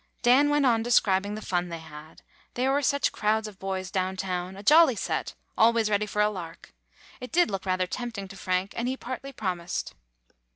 [0.23, 2.23] Dan went on describing the fun they had.
[2.55, 6.29] There were such crowds of boys down town, a jolly set, always ready for a
[6.31, 6.73] lark.
[7.19, 9.93] It did look rather tempting to Frank, and he partly promised.